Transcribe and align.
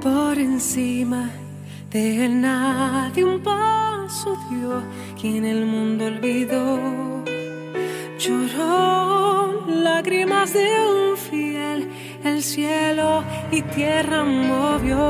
por 0.00 0.38
encima 0.38 1.30
de 1.90 2.24
él 2.24 2.40
nadie 2.40 3.24
un 3.24 3.40
paso 3.40 4.36
dio, 4.48 4.82
quien 5.20 5.44
el 5.44 5.66
mundo 5.66 6.06
olvidó. 6.06 7.24
Lloró 8.18 9.66
lágrimas 9.66 10.52
de 10.52 10.68
un 10.80 11.16
fiel, 11.16 11.88
el 12.24 12.42
cielo 12.42 13.22
y 13.50 13.62
tierra 13.62 14.24
movió. 14.24 15.00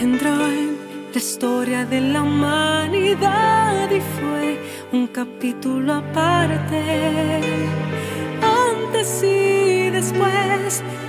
Entró 0.00 0.46
en 0.46 0.76
la 1.12 1.18
historia 1.18 1.84
de 1.84 2.00
la 2.00 2.22
humanidad 2.22 3.90
y 3.90 4.00
fue 4.00 4.58
un 4.92 5.06
capítulo 5.08 5.94
aparte 5.94 7.40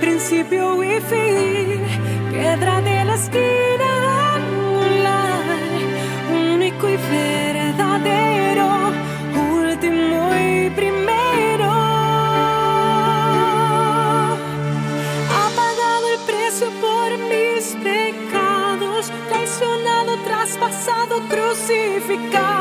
principio 0.00 0.82
y 0.82 1.00
fin, 1.00 1.80
piedra 2.30 2.80
de 2.80 3.04
la 3.04 3.14
esquina 3.14 4.34
angular, 4.36 5.70
único 6.54 6.88
y 6.88 6.96
verdadero, 6.96 8.68
último 9.60 10.34
y 10.34 10.70
primero. 10.70 11.70
Ha 15.36 15.46
pagado 15.60 16.04
el 16.14 16.20
precio 16.26 16.68
por 16.80 17.08
mis 17.30 17.64
pecados, 17.86 19.12
traicionado, 19.28 20.16
traspasado, 20.24 21.14
crucificado. 21.28 22.51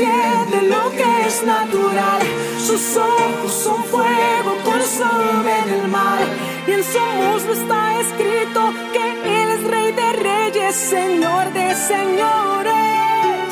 siente 0.00 0.62
lo 0.62 0.90
que 0.90 1.26
es 1.26 1.42
natural. 1.44 2.22
Sus 2.66 2.96
ojos 2.96 3.52
son 3.52 3.84
fuego 3.84 4.50
por 4.64 4.80
sobre 4.82 5.54
el 5.76 5.88
mar. 5.88 6.22
Y 6.66 6.72
en 6.72 6.84
su 6.84 7.00
muslo 7.22 7.52
está 7.52 8.00
escrito 8.00 8.60
que 8.94 9.04
Él 9.38 9.48
es 9.56 9.62
Rey 9.74 9.92
de 9.92 10.12
Reyes, 10.28 10.74
Señor 10.74 11.52
de 11.52 11.74
Señores. 11.92 13.50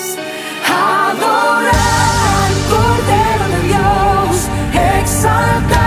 Adorar 0.66 2.14
al 2.42 2.54
Cordero 2.72 3.44
de 3.54 3.60
Dios, 3.68 4.34
exaltar. 5.00 5.77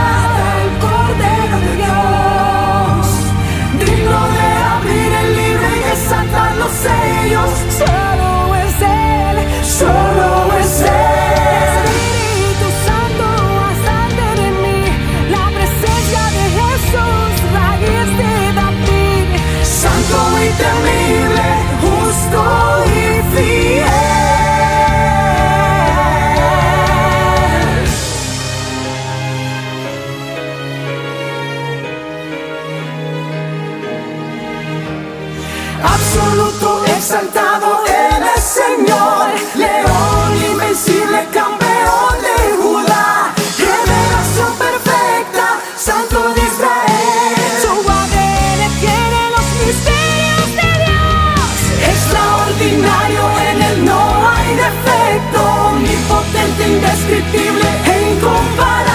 indescrittibile 56.72 57.70
e 57.84 58.12
incomparabile. 58.12 58.91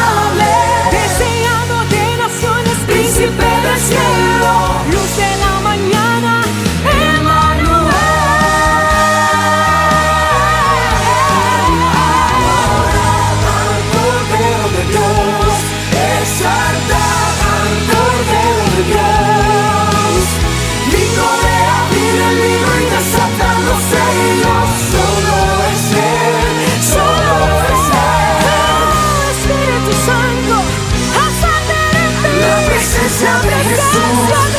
Ooh. 33.98 34.55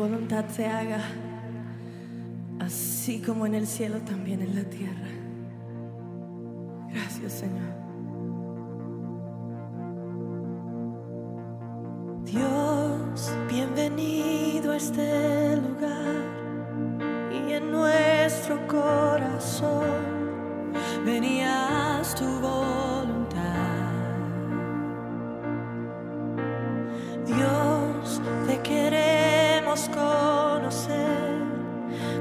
Voluntad 0.00 0.46
se 0.48 0.66
haga 0.66 1.02
así 2.58 3.20
como 3.20 3.44
en 3.44 3.54
el 3.54 3.66
cielo, 3.66 3.98
también 3.98 4.40
en 4.40 4.54
la 4.54 4.64
tierra. 4.64 5.08
Gracias, 6.90 7.32
Señor. 7.34 7.70
Dios, 12.24 13.30
bienvenido 13.50 14.72
a 14.72 14.76
este 14.76 15.56
lugar 15.56 16.24
y 17.30 17.52
en 17.52 17.70
nuestro 17.70 18.66
corazón 18.68 19.84
venías 21.04 22.14
tu 22.14 22.24
voluntad. 22.40 23.40
Dios, 27.26 28.22
te 28.46 28.58
queremos 28.62 29.19
conocer 29.78 31.30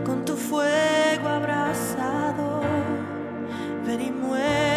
con 0.05 0.23
tu 0.23 0.35
fuego 0.35 1.27
abrazado. 1.27 2.61
Ven 3.87 4.01
y 4.01 4.11
muévete 4.11 4.68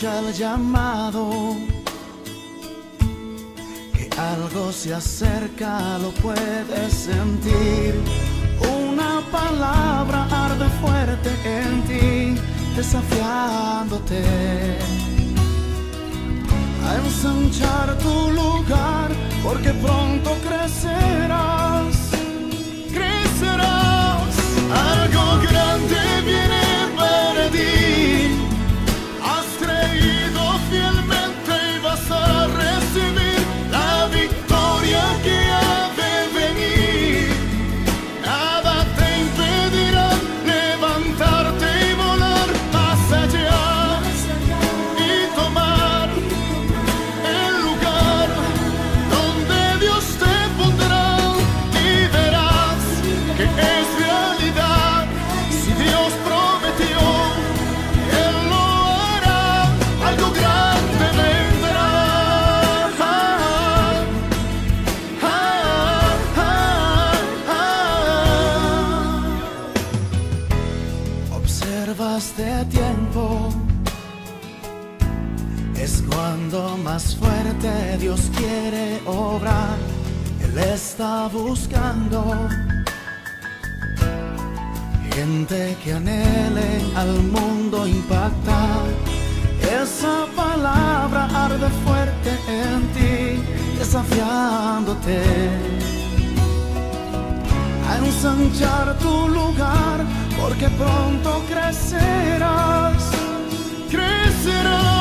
escucha 0.00 0.18
el 0.20 0.32
llamado, 0.32 1.56
que 3.92 4.08
algo 4.18 4.72
se 4.72 4.94
acerca, 4.94 5.98
lo 5.98 6.10
puedes 6.22 6.92
sentir. 6.92 7.94
Una 8.82 9.20
palabra 9.30 10.26
arde 10.30 10.68
fuerte 10.80 11.30
en 11.44 11.82
ti, 11.82 12.40
desafiándote 12.76 14.22
a 16.86 16.96
ensanchar 16.96 17.98
tu 17.98 18.30
lugar, 18.32 19.10
porque 19.42 19.70
pronto 19.74 20.30
crecerás. 20.46 21.59
obra, 79.10 79.76
Él 80.42 80.58
está 80.58 81.28
buscando 81.28 82.24
gente 85.14 85.76
que 85.82 85.92
anhele 85.92 86.70
al 86.96 87.12
mundo 87.22 87.86
impactar. 87.86 88.84
Esa 89.82 90.26
palabra 90.34 91.28
arde 91.44 91.68
fuerte 91.84 92.30
en 92.48 92.80
ti, 92.94 93.42
desafiándote 93.78 95.20
a 97.88 97.98
ensanchar 97.98 98.98
tu 98.98 99.28
lugar, 99.28 99.98
porque 100.40 100.68
pronto 100.70 101.42
crecerás, 101.48 103.02
crecerás. 103.90 104.99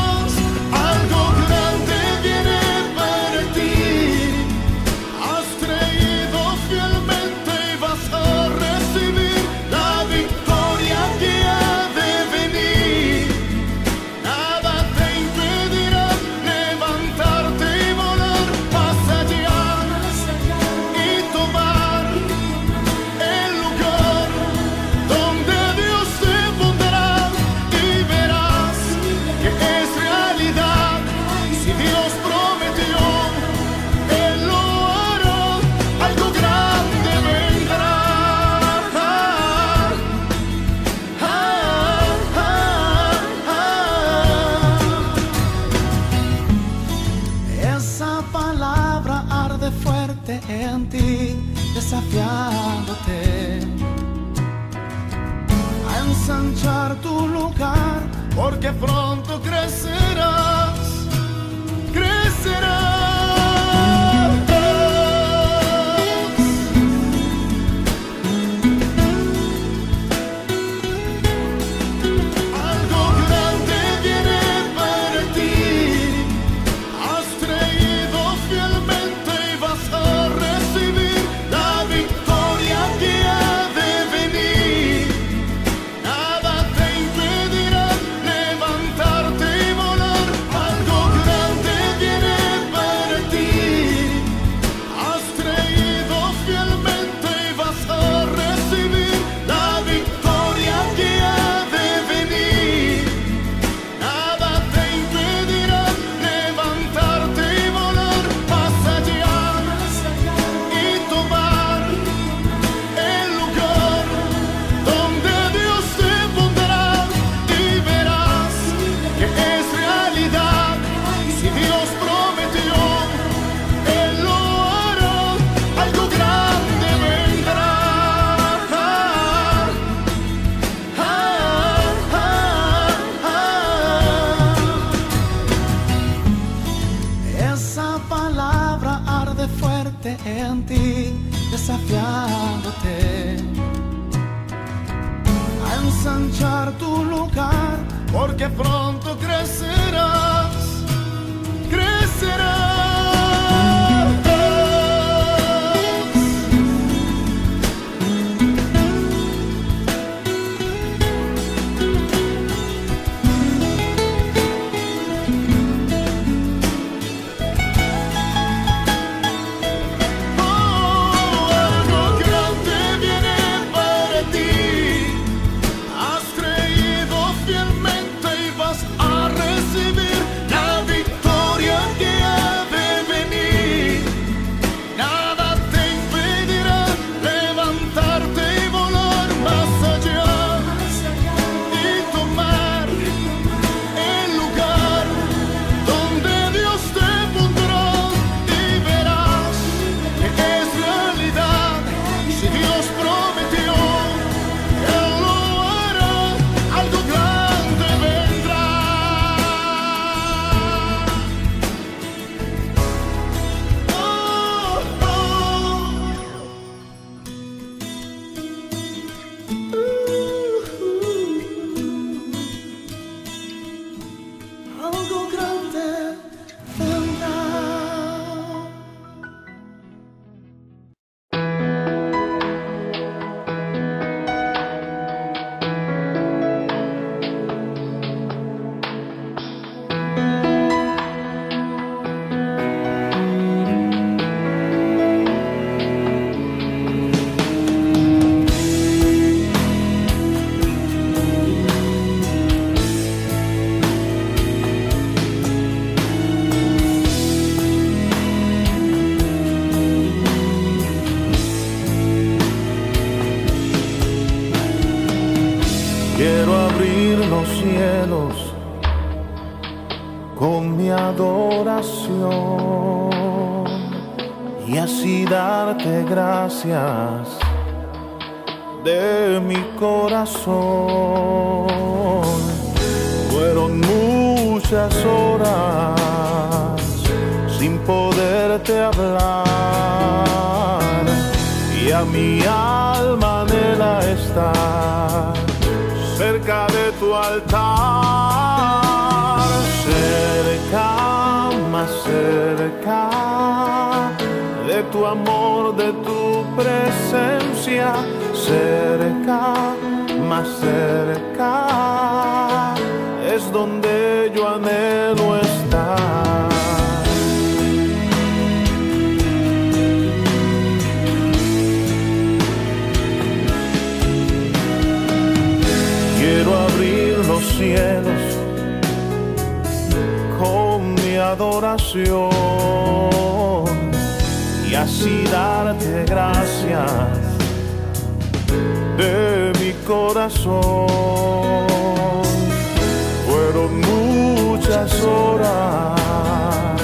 Horas 345.04 346.82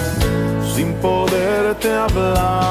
sin 0.75 0.93
poderte 0.95 1.91
hablar 1.91 2.64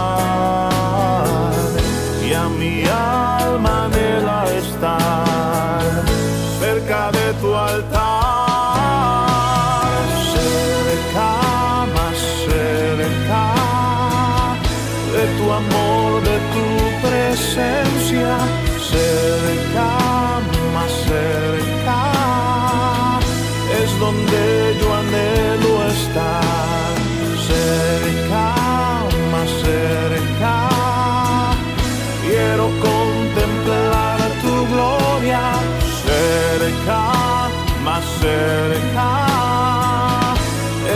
cerca. 38.44 40.35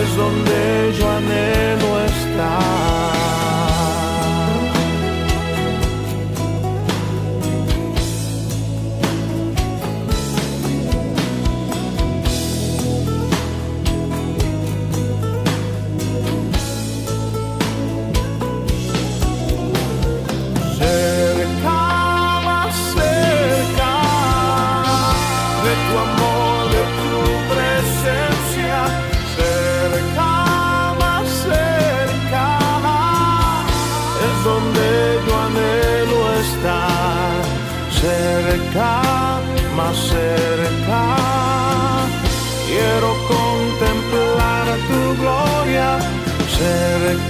Es 0.00 0.08
donde 0.16 0.92
yo 0.98 1.04
anhelo 1.10 1.77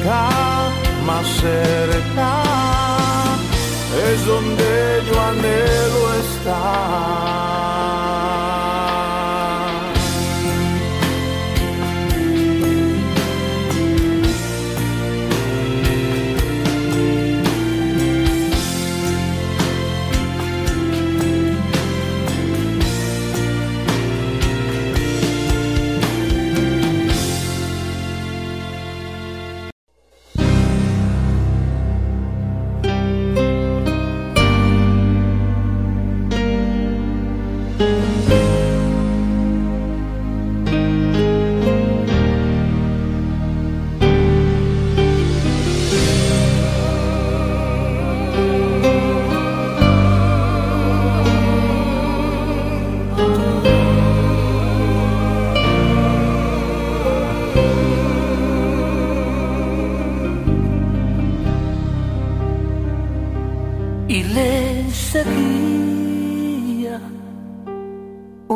cerca, 0.09 0.71
más 1.07 1.27
cerca 1.41 2.43
es 4.11 4.27
donde 4.27 5.03
yo 5.07 5.21
anhelo 5.21 6.15
estar. 6.15 7.48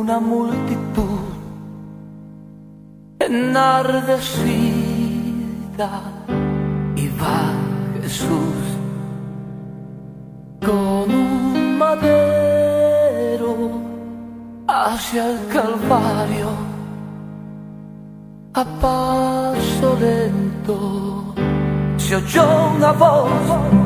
Una 0.02 0.18
multitud 0.18 1.20
enardecida. 3.20 4.72
Y 6.96 7.06
va 7.20 7.42
Jesús 8.02 8.58
con 10.66 11.06
un 11.24 11.78
madero 11.78 13.52
hacia 14.66 15.22
el 15.30 15.38
Calvario 15.54 16.50
a 18.54 18.64
paso 18.84 19.88
lento. 20.00 21.34
Se 21.96 22.16
oyó 22.16 22.44
una 22.76 22.90
voz 22.92 23.81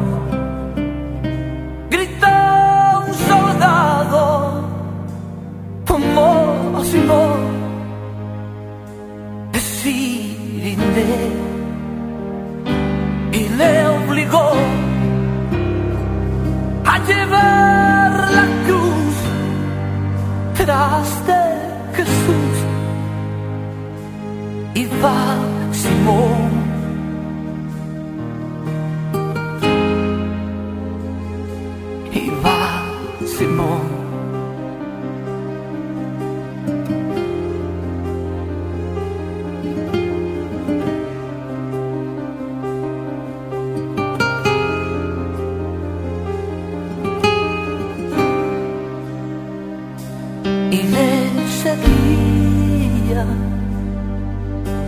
Y 50.70 50.82
le 50.94 51.30
seguía 51.62 53.24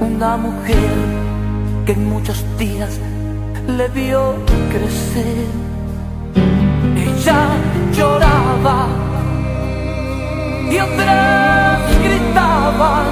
una 0.00 0.36
mujer 0.36 0.90
que 1.86 1.92
en 1.92 2.08
muchos 2.08 2.44
días 2.58 2.98
le 3.66 3.88
vio 3.88 4.34
crecer 4.70 5.68
ella 7.18 7.48
lloraba 7.92 8.86
y 10.70 10.78
otras 10.78 11.80
gritaban, 12.04 13.06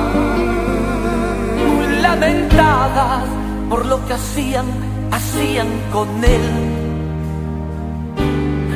muy 1.66 2.00
lamentadas 2.00 3.24
por 3.70 3.86
lo 3.86 4.04
que 4.06 4.12
hacían, 4.14 4.66
hacían 5.10 5.68
con 5.92 6.08
él. 6.22 6.46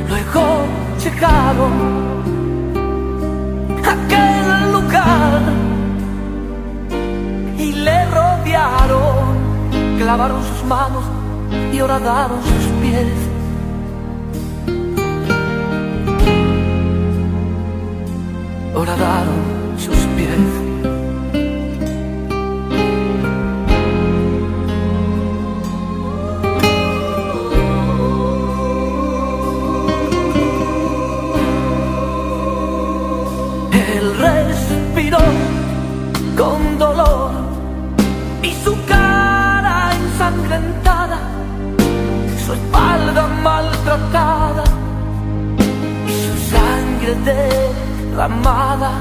Luego 0.09 0.64
llegaron 1.02 2.09
y 7.58 7.72
le 7.72 8.04
rodearon, 8.06 9.98
clavaron 9.98 10.42
sus 10.42 10.64
manos 10.66 11.04
y 11.72 11.80
horadaron 11.80 12.42
sus 12.42 12.66
pies. 12.80 13.30
horadaron 18.80 19.78
sus 19.78 19.98
pies. 20.16 20.69
maltratada 43.84 44.64
y 46.06 46.12
su 46.12 46.34
sangre 46.50 47.14
derramada 47.24 48.92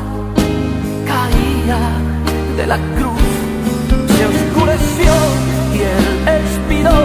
caía 1.05 1.79
de 2.57 2.67
la 2.67 2.77
cruz. 2.97 3.29
Se 4.15 4.25
oscureció 4.25 5.11
y 5.73 5.79
él 5.81 6.07
expiró 6.39 6.99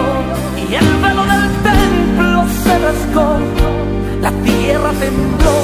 y 0.57 0.75
el 0.75 0.89
velo 1.01 1.25
del 1.25 1.49
templo 1.63 2.45
se 2.63 2.79
rasgó. 2.79 3.37
La 4.21 4.31
tierra 4.43 4.91
tembló 4.91 5.57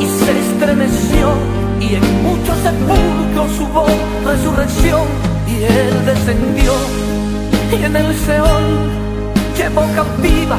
y 0.00 0.06
se 0.06 0.38
estremeció 0.40 1.32
y 1.80 1.94
en 1.94 2.22
muchos 2.22 2.56
sepulcros 2.58 3.60
hubo 3.60 3.86
resurrección 4.24 5.06
y 5.48 5.64
él 5.64 6.06
descendió 6.06 6.72
y 7.72 7.84
en 7.84 7.96
el 7.96 8.14
Seol 8.14 8.64
llevó 9.56 9.82
cautiva 9.94 10.58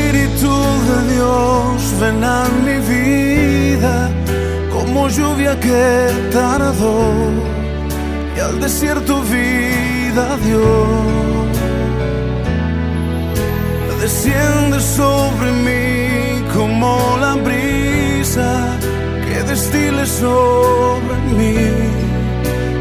De 0.49 1.13
Dios, 1.13 1.99
ven 1.99 2.23
a 2.23 2.45
mi 2.65 2.77
vida 2.79 4.09
como 4.71 5.07
lluvia 5.07 5.59
que 5.59 6.09
tardó 6.31 7.13
y 8.35 8.39
al 8.39 8.59
desierto 8.59 9.21
vida 9.21 10.37
dio. 10.43 11.21
Desciende 14.01 14.79
sobre 14.79 15.51
mí 15.65 16.43
como 16.55 17.17
la 17.19 17.35
brisa 17.35 18.79
que 19.23 19.43
destile 19.43 20.07
sobre 20.07 21.17
mí. 21.37 21.69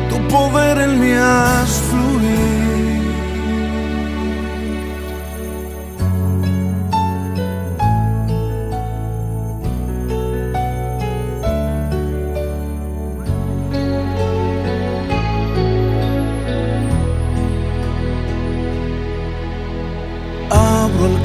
Tu 0.09 0.17
poder 0.29 0.79
en 0.79 0.99
mí 0.99 1.13
haz 1.13 1.90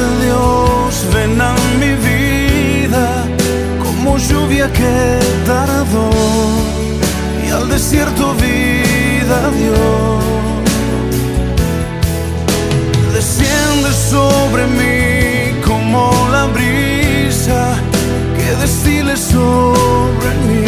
de 0.00 0.24
Dios, 0.24 1.06
ven 1.14 1.40
a 1.40 1.54
mi 1.80 1.92
vida 1.94 3.24
como 3.82 4.18
lluvia 4.18 4.72
que 4.72 5.18
tardó 5.46 6.10
y 7.46 7.50
al 7.50 7.68
desierto 7.68 8.34
vida 8.34 9.38
dio. 9.58 10.22
Desciende 13.14 13.92
sobre 14.10 14.66
mí 14.78 15.60
como 15.64 16.10
la 16.30 16.46
brisa 16.46 17.76
que 18.36 18.56
destile 18.62 19.16
sobre 19.16 20.30
mí. 20.48 20.64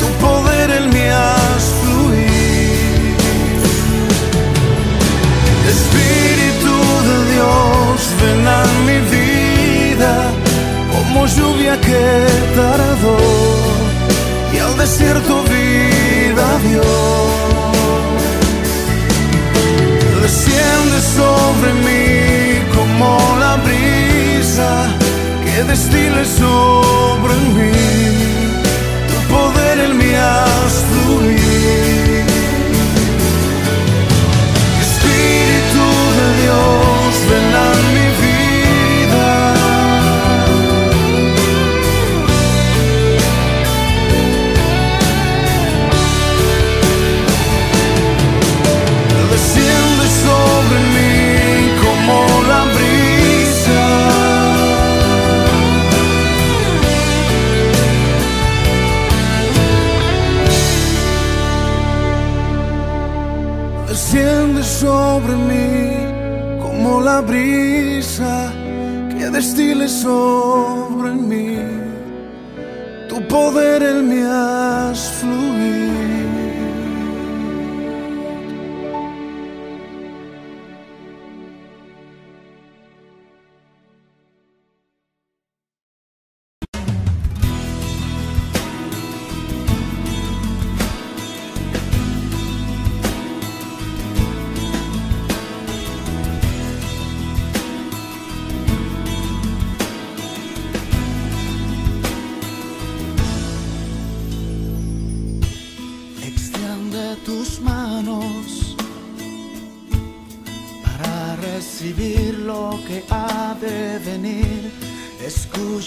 Tu 0.00 0.06
poder 0.24 0.70
en 0.70 0.90
haz 1.12 1.64
fluir. 1.82 3.16
Espíritu 5.74 6.74
de 7.08 7.16
Dios, 7.32 7.79
ven 8.22 8.46
a 8.46 8.62
mi 8.86 8.98
vida 9.16 10.14
como 10.92 11.26
lluvia 11.26 11.80
que 11.80 12.26
tardó 12.54 13.16
y 14.54 14.58
al 14.58 14.76
desierto 14.76 15.42
vida 15.44 16.46
dio. 16.66 16.82
Desciende 20.22 20.98
sobre 21.18 21.72
mí 21.86 22.08
como 22.76 23.18
la 23.38 23.56
brisa 23.66 24.70
que 25.44 25.64
destile 25.64 26.24
sobre 26.24 27.34
mí. 27.56 27.72
Tu 29.08 29.16
poder 29.34 29.76
en 29.86 29.98
mí 29.98 30.12
haz 30.14 30.74
fluir. 30.90 32.24
Espíritu 34.86 35.86
de 36.18 36.26
Dios, 36.42 36.89
Desciende 63.90 64.62
sobre 64.62 65.34
mí 65.34 66.60
como 66.62 67.00
la 67.00 67.20
brisa 67.20 68.52
que 69.18 69.28
destile 69.30 69.88
sobre 69.88 71.10
mí. 71.10 71.58
Tu 73.08 73.20
poder 73.26 73.82
en 73.82 74.08
mí 74.08 74.22
haz 74.22 75.10
fluir. 75.18 75.79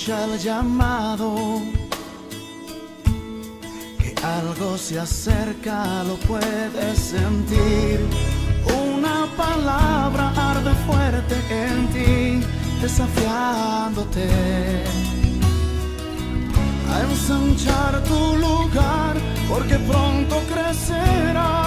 Escucha 0.04 0.26
el 0.26 0.38
llamado, 0.38 1.62
que 3.99 4.14
algo 4.22 4.78
se 4.78 4.99
acerca, 4.99 6.04
lo 6.04 6.16
puedes 6.28 6.99
sentir. 6.99 8.01
Una 8.86 9.28
palabra 9.38 10.34
arde 10.36 10.74
fuerte 10.86 11.36
en 11.49 11.88
ti, 11.93 12.45
desafiándote 12.82 14.28
a 16.91 17.01
ensanchar 17.10 18.04
tu 18.04 18.36
lugar, 18.36 19.16
porque 19.47 19.76
pronto 19.76 20.36
crecerás, 20.51 21.62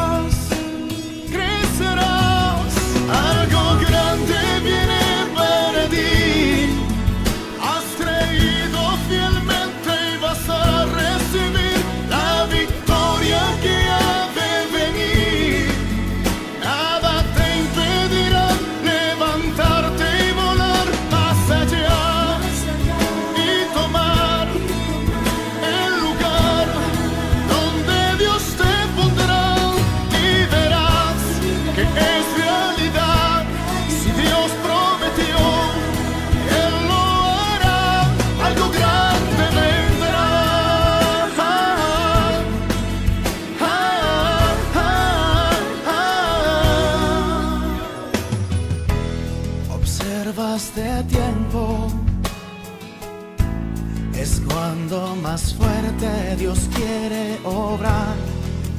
Dios 56.39 56.69
quiere 56.75 57.39
obrar. 57.45 58.15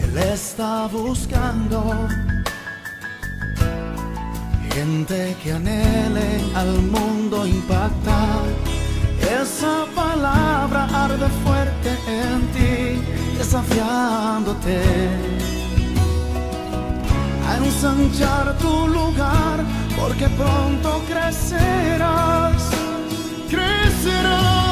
Él 0.03 0.17
está 0.17 0.87
buscando 0.87 2.07
gente 4.73 5.35
que 5.41 5.51
anhele 5.51 6.41
al 6.55 6.81
mundo 6.83 7.47
impactar. 7.47 8.43
Esa 9.41 9.85
palabra 9.95 10.87
arde 11.05 11.27
fuerte 11.43 11.89
en 12.07 12.39
ti, 12.53 13.01
desafiándote 13.37 14.79
a 17.47 17.57
ensanchar 17.57 18.55
tu 18.59 18.87
lugar, 18.87 19.57
porque 19.99 20.27
pronto 20.29 21.01
crecerás, 21.07 22.69
crecerás. 23.49 24.66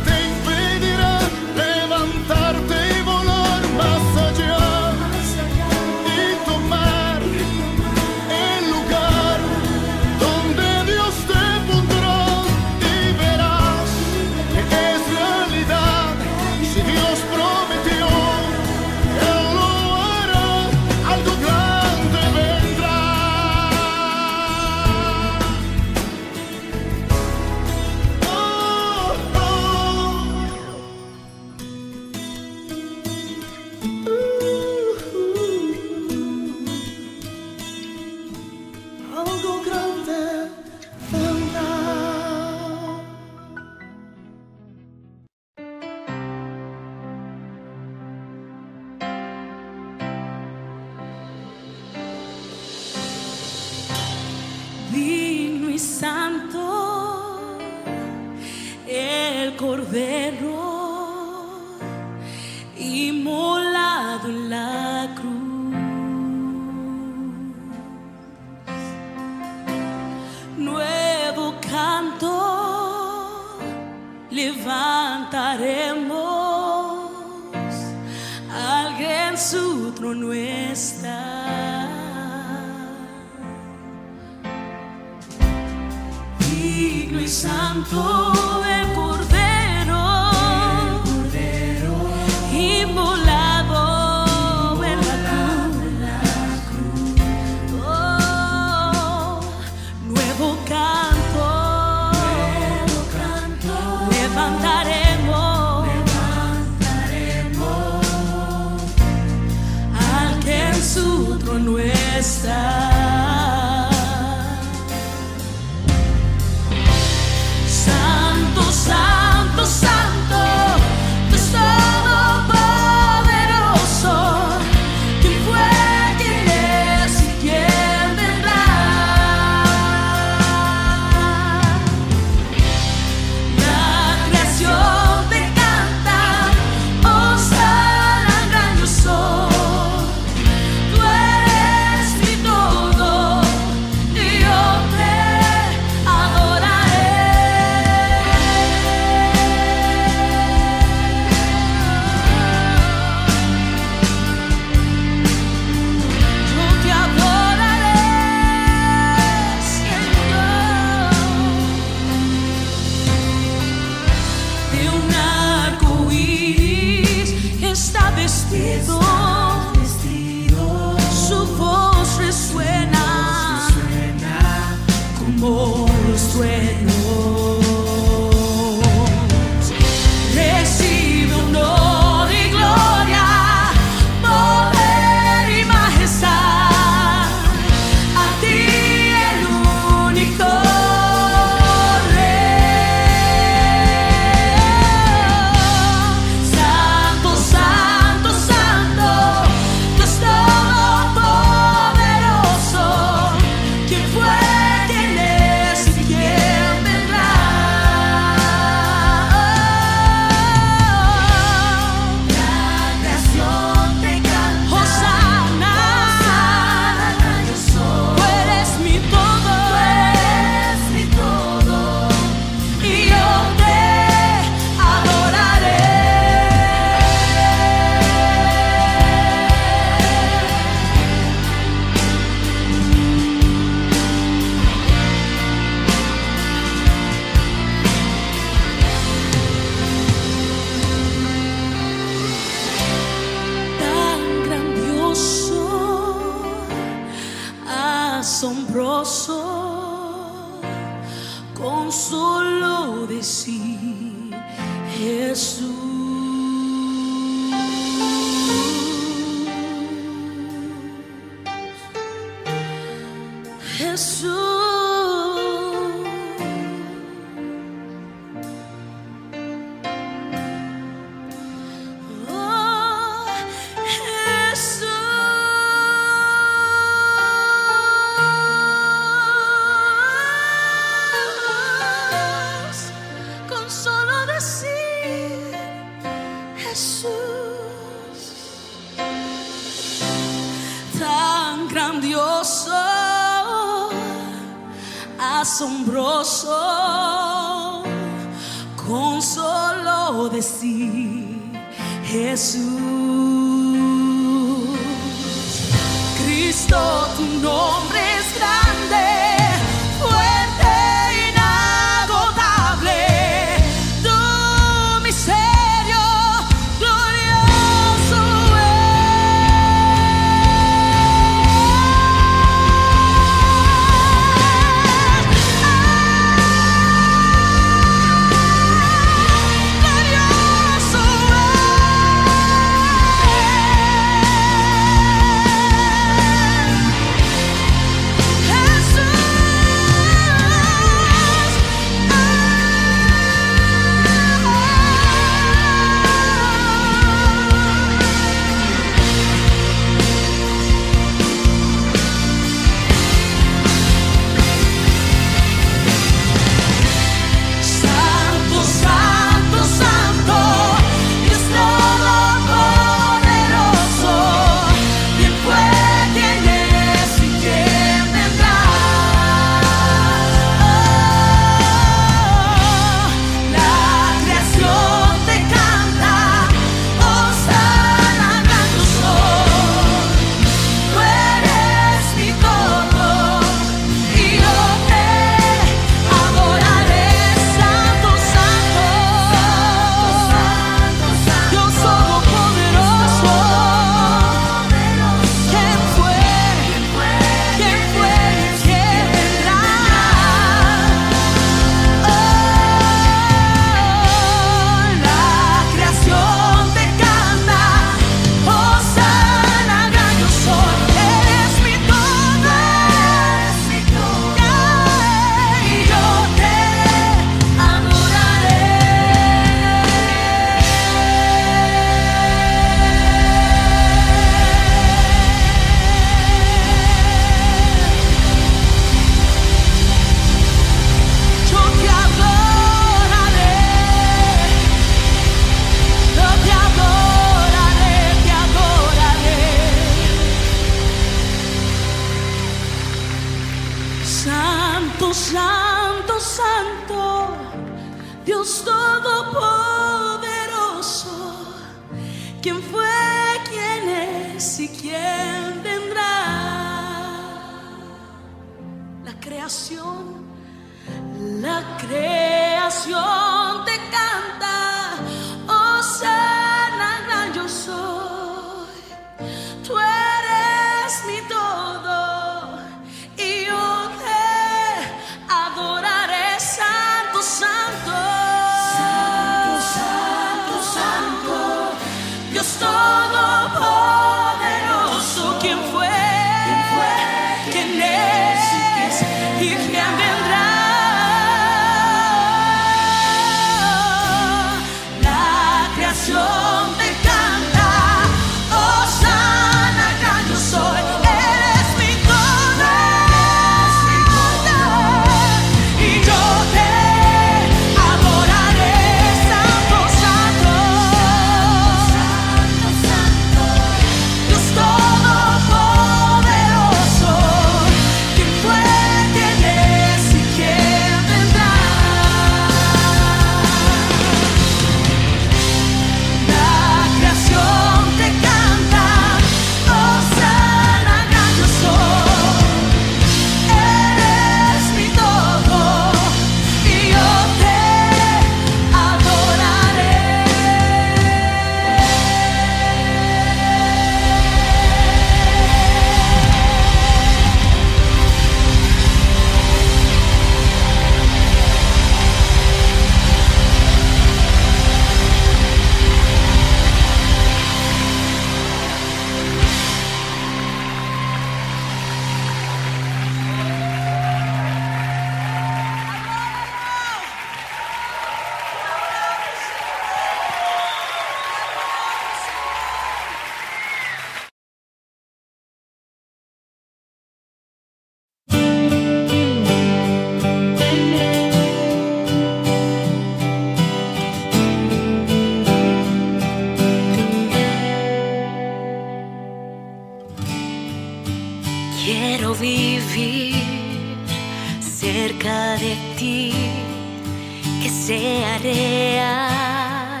Que 597.60 597.68
sea 597.68 598.38
real 598.38 600.00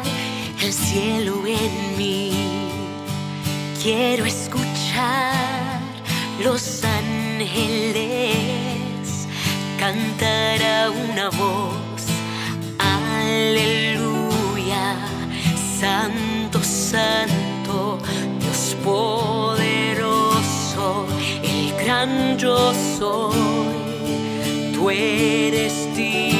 el 0.62 0.72
cielo 0.72 1.46
en 1.46 1.98
mí. 1.98 2.32
Quiero 3.82 4.24
escuchar 4.24 5.80
los 6.42 6.82
ángeles 6.84 8.00
cantar 9.78 10.62
a 10.62 10.90
una 10.90 11.28
voz. 11.30 11.76
Aleluya, 12.78 14.96
Santo, 15.78 16.62
Santo, 16.62 17.98
Dios 18.40 18.74
poderoso, 18.84 21.06
el 21.42 21.72
gran 21.84 22.38
yo 22.38 22.72
soy. 22.98 23.36
Tú 24.74 24.90
eres 24.90 25.94
digno, 25.94 26.39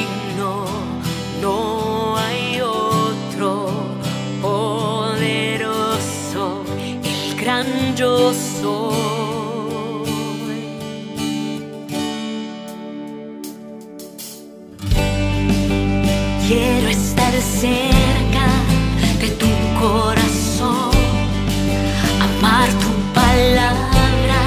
no 1.41 2.17
hay 2.17 2.61
otro 2.61 3.69
poderoso, 4.41 5.33
el 7.03 7.35
gran 7.35 7.95
yo 7.95 8.31
soy. 8.33 8.91
Quiero 16.47 16.87
estar 16.89 17.33
cerca 17.41 18.47
de 19.19 19.29
tu 19.41 19.47
corazón, 19.79 20.91
amar 22.19 22.69
tu 22.83 22.91
palabra, 23.13 24.41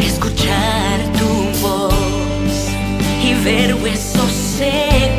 escuchar 0.00 0.96
tu 1.18 1.30
voz 1.60 1.94
y 3.24 3.34
ver 3.44 3.74
huesos 3.74 4.30
secos 4.30 5.17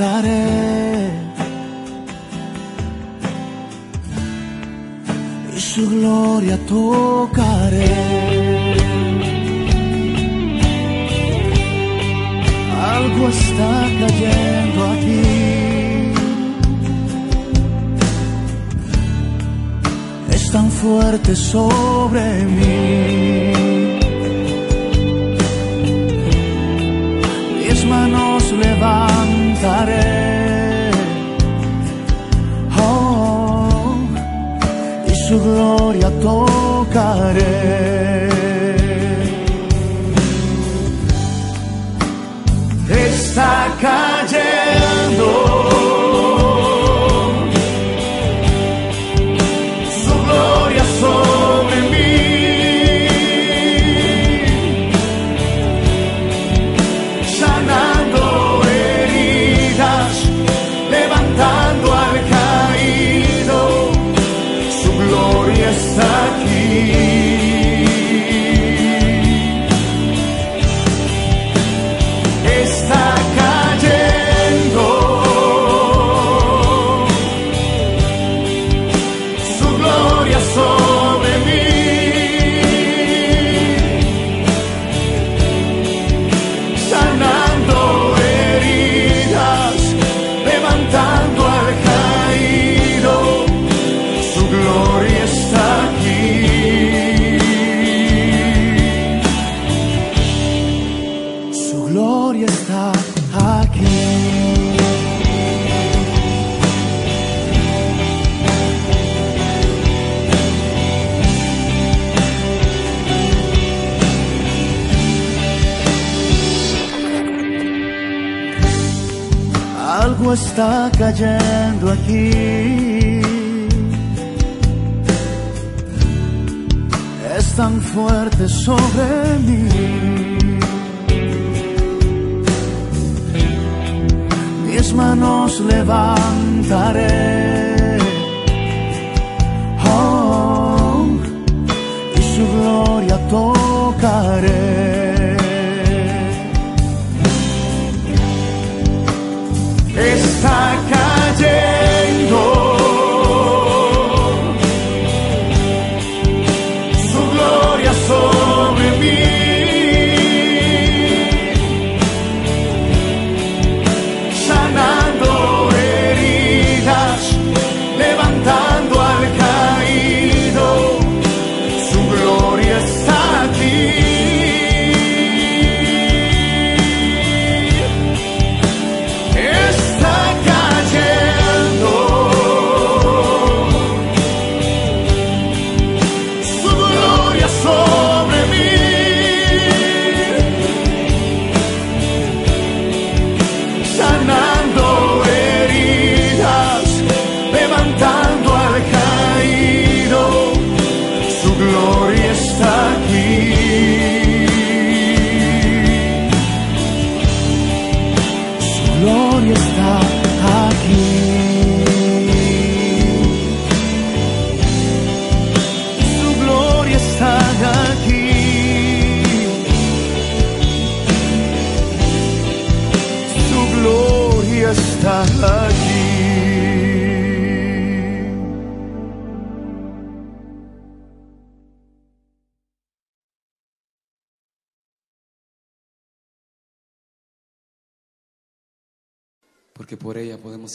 levantaré. 0.00 1.10
Y 5.56 5.60
su 5.60 5.88
gloria 5.88 6.56
tocaré. 6.66 6.99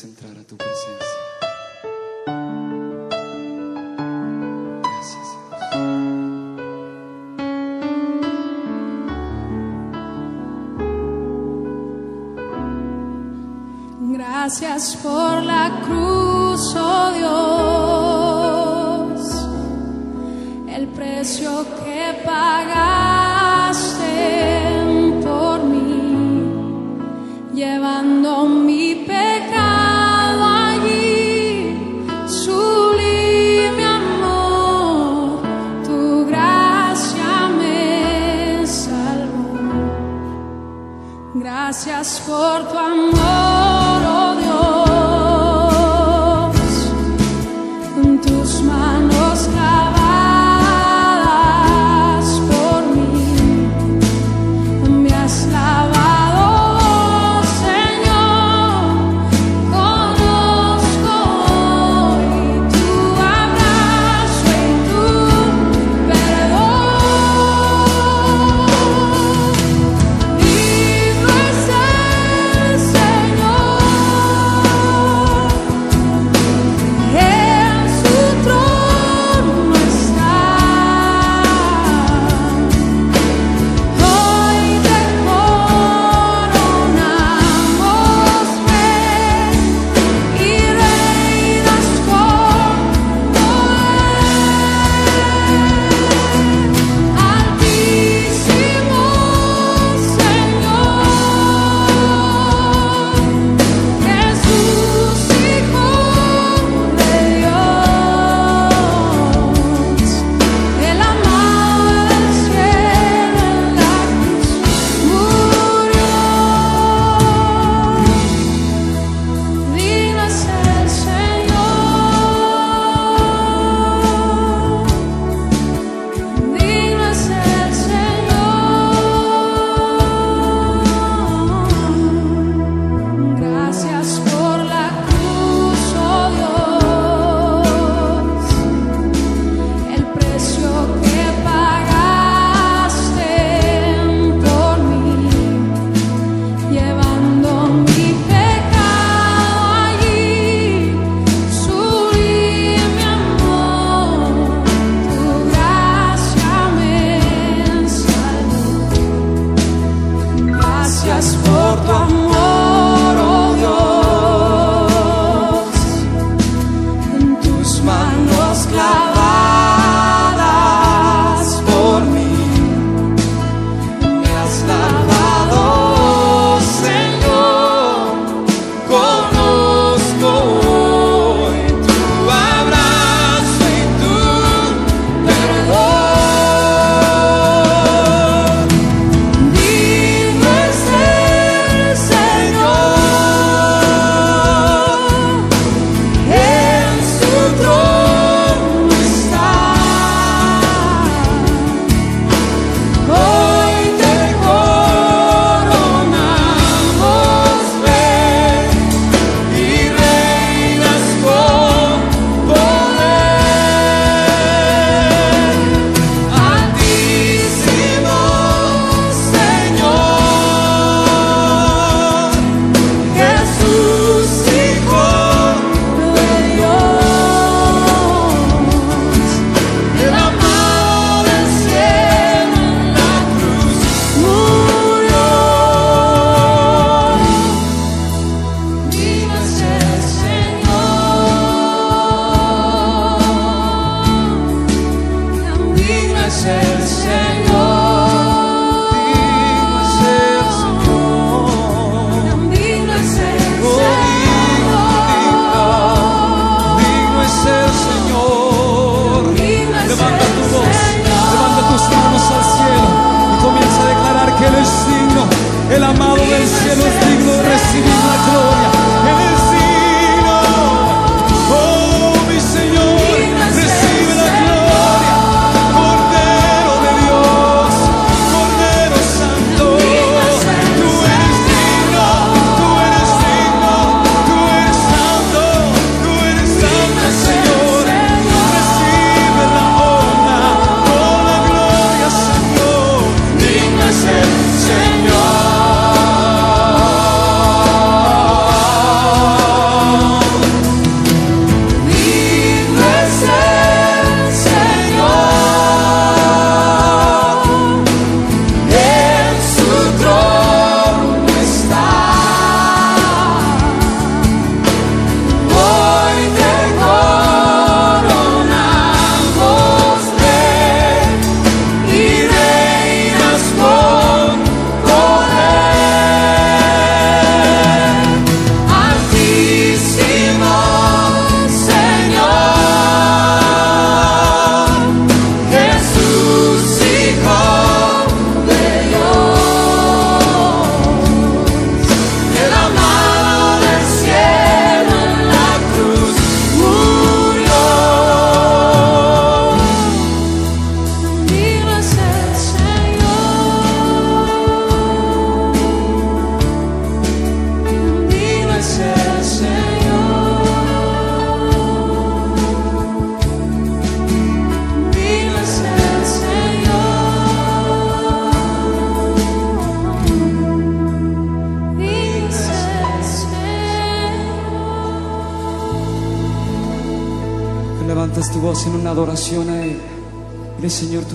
Entrar 0.03 0.37
a 0.37 0.43
tu 0.43 0.57
presencia. 0.57 0.74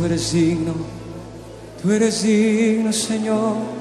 Tú 0.01 0.07
eres 0.07 0.33
digno. 0.33 0.73
Tú 1.83 1.91
eres 1.93 2.23
digno, 2.23 2.91
Señor. 2.91 3.80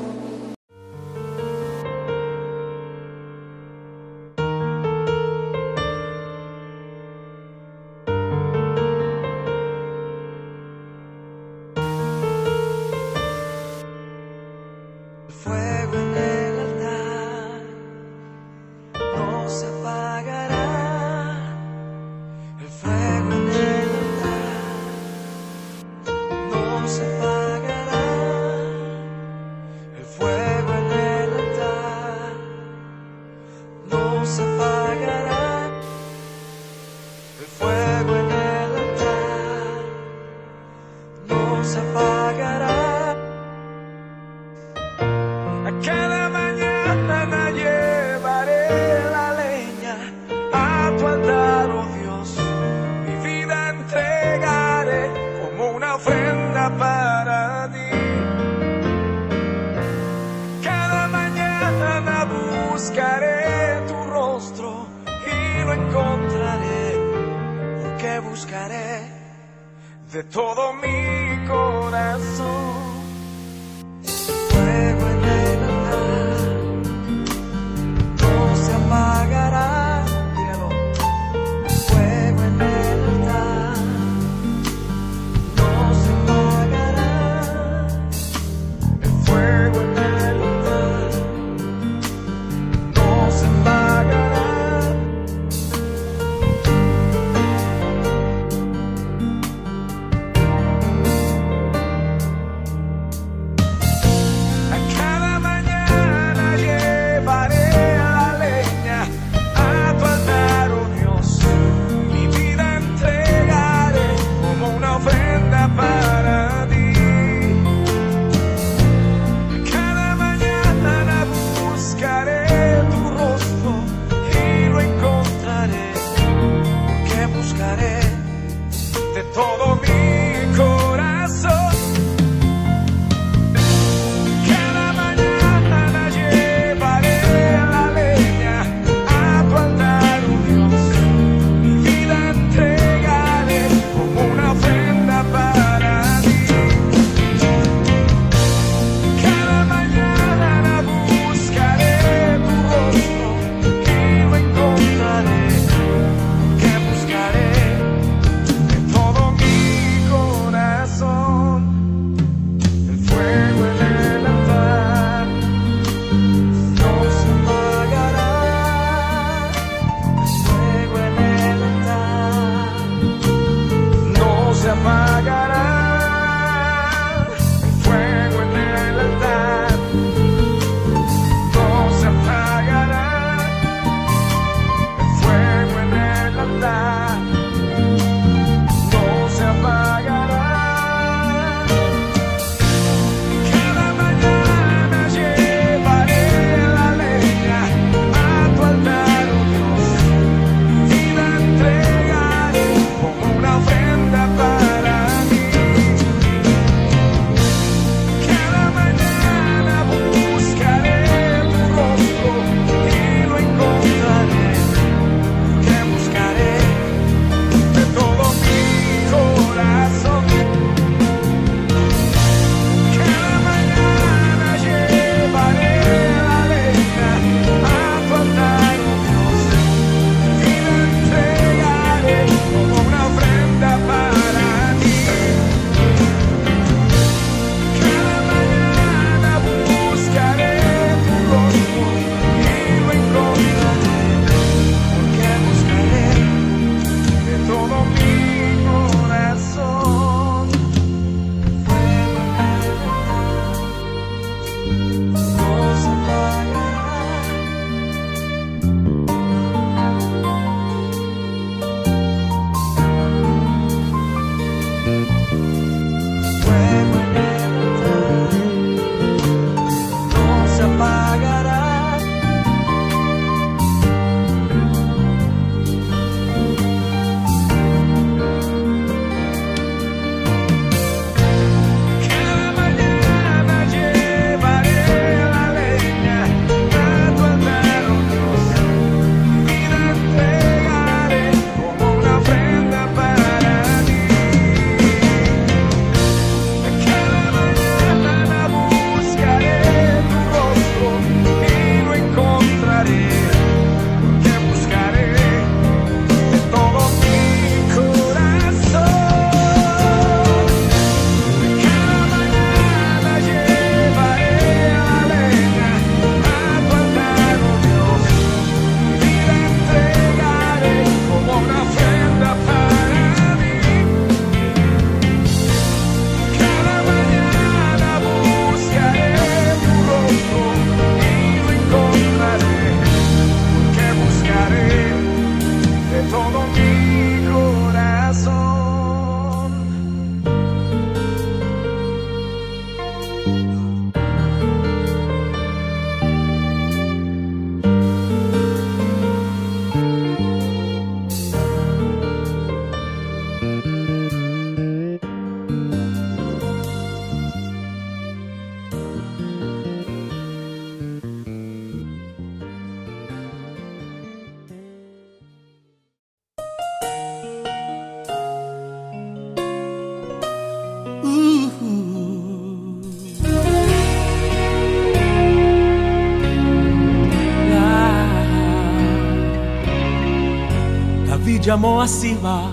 A 381.62 382.52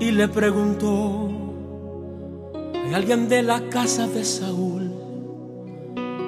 y 0.00 0.10
le 0.10 0.26
preguntó, 0.28 1.28
¿hay 2.74 2.94
alguien 2.94 3.28
de 3.28 3.42
la 3.42 3.60
casa 3.68 4.06
de 4.06 4.24
Saúl 4.24 4.90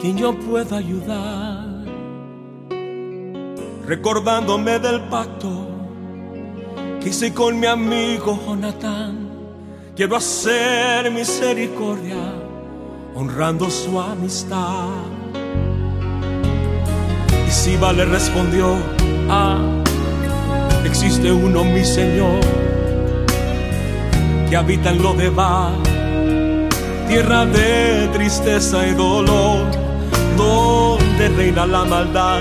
quien 0.02 0.18
yo 0.18 0.38
pueda 0.38 0.76
ayudar? 0.76 1.66
Recordándome 3.86 4.78
del 4.80 5.00
pacto 5.08 5.66
que 7.00 7.08
hice 7.08 7.32
con 7.32 7.58
mi 7.58 7.66
amigo 7.66 8.38
Jonatán, 8.46 9.30
quiero 9.96 10.16
hacer 10.16 11.10
misericordia 11.10 12.34
honrando 13.14 13.70
su 13.70 13.98
amistad. 13.98 14.88
Y 17.46 17.50
Siba 17.50 17.94
le 17.94 18.04
respondió, 18.04 18.76
ah, 19.30 19.81
existe 20.88 21.30
uno, 21.30 21.64
mi 21.64 21.84
Señor, 21.84 22.40
que 24.48 24.56
habita 24.56 24.90
en 24.90 25.02
Lodebar, 25.02 25.72
tierra 27.08 27.46
de 27.46 28.08
tristeza 28.12 28.86
y 28.86 28.94
dolor, 28.94 29.66
donde 30.36 31.28
reina 31.28 31.66
la 31.66 31.84
maldad 31.84 32.40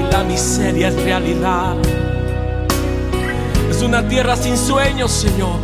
y 0.00 0.12
la 0.12 0.24
miseria 0.24 0.88
es 0.88 1.02
realidad. 1.02 1.76
Es 3.70 3.82
una 3.82 4.06
tierra 4.08 4.36
sin 4.36 4.56
sueños, 4.56 5.10
Señor, 5.10 5.56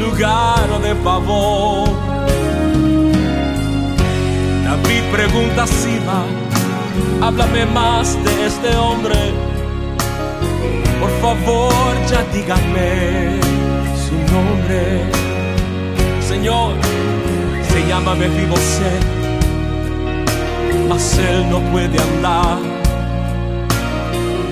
lugar 0.00 0.68
de 0.82 0.94
pavor. 0.96 1.88
David 4.64 5.02
pregunta 5.12 5.62
a 5.62 5.66
Siba, 5.66 6.24
háblame 7.22 7.66
más 7.66 8.22
de 8.24 8.46
este 8.46 8.76
hombre. 8.76 9.49
Por 11.00 11.10
favor, 11.22 11.72
ya 12.10 12.22
díganme 12.32 13.40
su 14.04 14.14
nombre. 14.34 15.00
Señor, 16.20 16.74
se 17.72 17.86
llama 17.88 18.14
Mefiboset, 18.14 19.02
mas 20.88 21.18
él 21.18 21.48
no 21.48 21.60
puede 21.72 21.98
andar. 21.98 22.58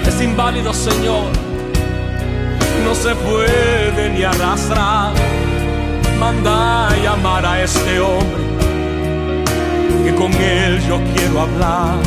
Es 0.06 0.22
inválido, 0.22 0.72
Señor, 0.72 1.26
no 2.82 2.94
se 2.94 3.14
puede 3.14 4.10
ni 4.14 4.22
arrastrar. 4.24 5.12
Manda 6.18 6.88
llamar 7.02 7.44
a 7.44 7.62
este 7.62 8.00
hombre, 8.00 8.42
que 10.04 10.14
con 10.14 10.32
él 10.32 10.80
yo 10.88 10.98
quiero 11.14 11.42
hablar. 11.42 11.98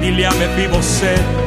Dile 0.00 0.26
a 0.26 0.30
Mefiboset 0.32 1.38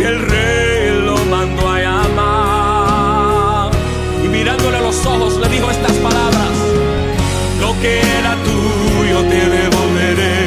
que 0.00 0.06
el 0.06 0.18
rey 0.18 1.02
lo 1.04 1.16
mandó 1.26 1.68
a 1.68 1.80
llamar. 1.80 3.70
Y 4.24 4.28
mirándole 4.28 4.78
a 4.78 4.80
los 4.80 5.04
ojos 5.04 5.36
le 5.36 5.48
dijo 5.48 5.70
estas 5.70 5.92
palabras: 5.96 6.52
Lo 7.60 7.78
que 7.80 8.00
era 8.18 8.36
tuyo 8.48 9.18
te 9.32 9.40
devolveré. 9.56 10.38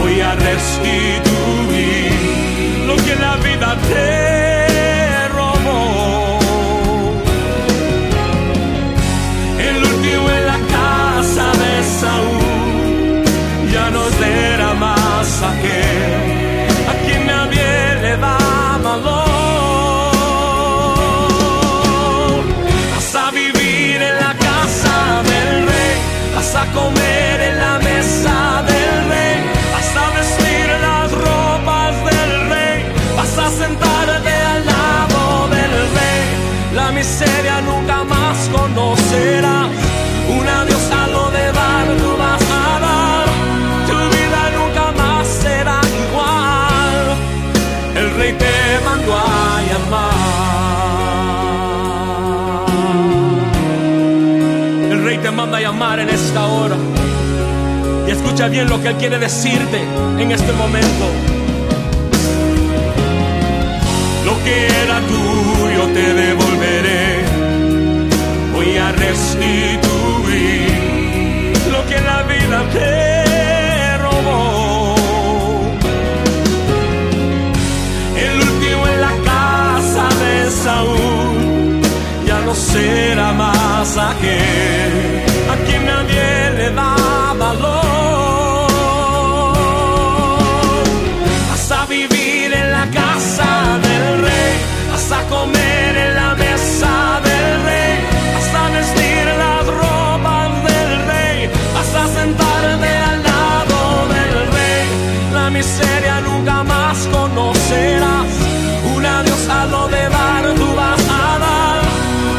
Voy 0.00 0.20
a 0.20 0.34
restituir 0.34 1.29
en 55.80 56.10
esta 56.10 56.46
hora. 56.46 56.76
Y 58.06 58.10
escucha 58.10 58.48
bien 58.48 58.68
lo 58.68 58.82
que 58.82 58.88
él 58.88 58.96
quiere 58.96 59.18
decirte 59.18 59.80
en 60.18 60.30
este 60.30 60.52
momento. 60.52 61.06
Lo 64.26 64.44
que 64.44 64.66
era 64.66 65.00
tuyo 65.00 65.86
te 65.94 66.14
devolveré. 66.14 67.24
Voy 68.52 68.76
a 68.76 68.92
restituir 68.92 70.68
lo 71.72 71.86
que 71.88 72.00
la 72.02 72.22
vida 72.24 72.62
te 72.74 73.96
robó. 74.04 74.94
El 78.18 78.38
último 78.38 78.86
en 78.86 79.00
la 79.00 79.14
casa 79.32 80.08
de 80.24 80.50
Saúl 80.50 81.80
ya 82.26 82.38
no 82.42 82.54
será 82.54 83.32
más 83.32 83.96
aquel 83.96 85.19
miseria 105.60 106.20
nunca 106.22 106.56
más 106.72 106.96
conocerás. 107.16 108.30
Un 108.94 109.04
adiós 109.04 109.44
a 109.58 109.66
lo 109.72 109.82
de 109.94 110.02
dar, 110.16 110.44
tú 110.60 110.68
vas 110.80 111.04
a 111.22 111.26
dar. 111.44 111.80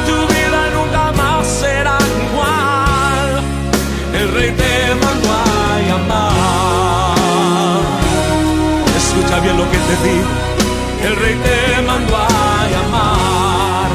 Tu 0.07 0.17
vida 0.33 0.61
nunca 0.77 1.03
más 1.19 1.41
será 1.61 1.97
igual. 2.21 3.29
El 4.19 4.27
rey 4.35 4.51
te 4.61 4.73
mandó 5.03 5.29
a 5.45 5.47
llamar. 5.87 7.15
Escucha 9.01 9.35
bien 9.45 9.55
lo 9.61 9.65
que 9.71 9.79
te 9.87 9.95
digo. 10.07 10.29
El 11.07 11.13
rey 11.21 11.35
te 11.45 11.57
mandó 11.89 12.15
a 12.15 12.59
llamar. 12.73 13.89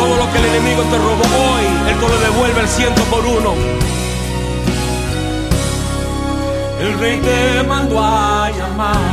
Todo 0.00 0.14
lo 0.20 0.26
que 0.30 0.38
el 0.42 0.46
enemigo 0.52 0.82
te 0.90 0.96
robó 1.06 1.26
hoy, 1.44 1.66
él 1.90 1.96
te 2.00 2.06
lo 2.12 2.18
devuelve 2.26 2.60
el 2.66 2.68
ciento 2.68 3.02
por 3.12 3.22
uno. 3.38 3.50
El 6.82 6.98
rey 6.98 7.20
te 7.20 7.62
mandó 7.62 8.00
a 8.00 8.50
llamar. 8.50 9.11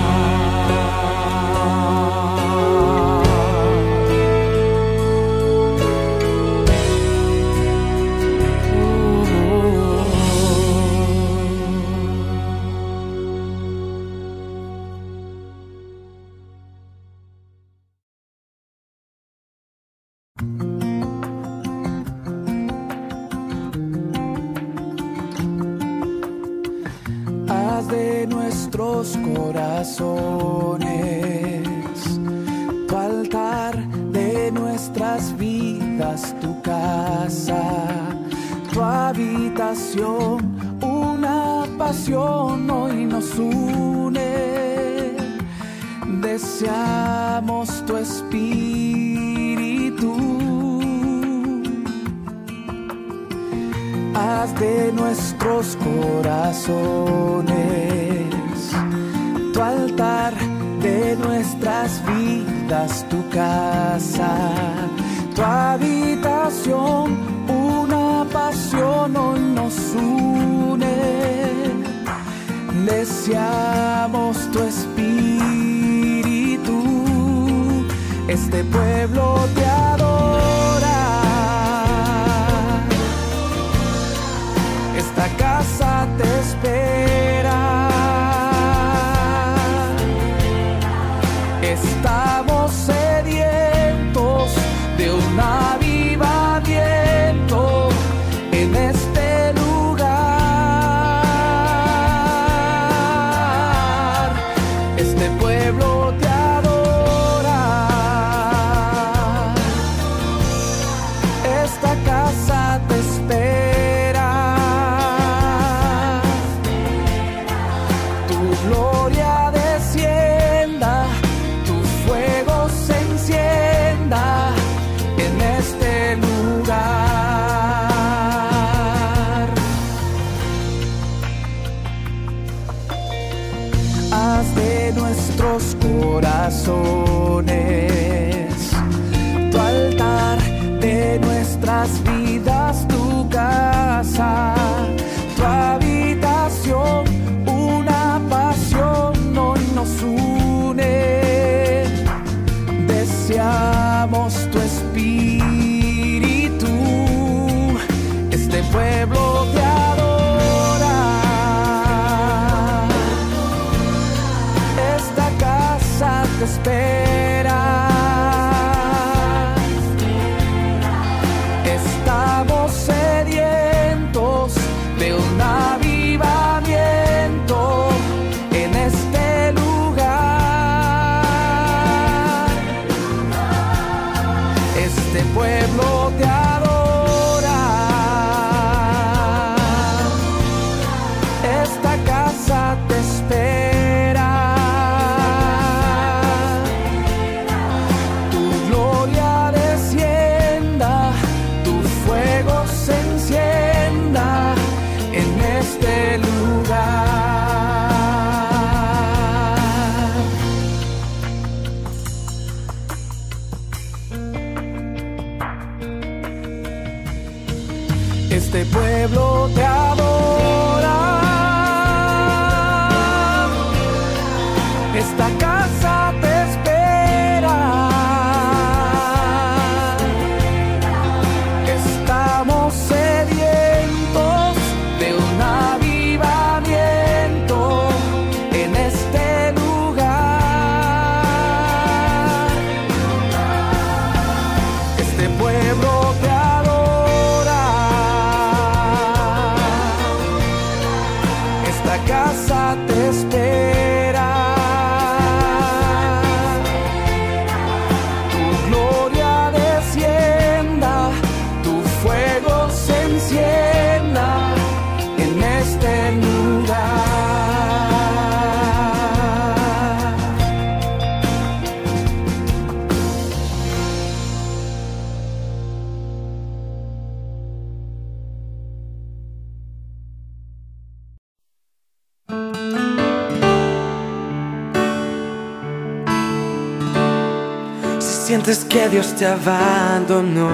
sientes 288.50 288.66
que 288.66 288.90
Dios 288.90 289.16
te 289.16 289.26
abandonó. 289.26 290.50